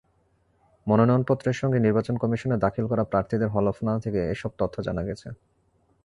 [0.87, 5.27] মনোনয়নপত্রের সঙ্গে নির্বাচন কমিশনে দাখিল করা প্রার্থীদের হলফনামা থেকে এসব তথ্য জানা গেছে।